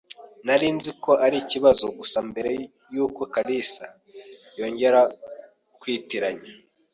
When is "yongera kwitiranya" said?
4.59-6.49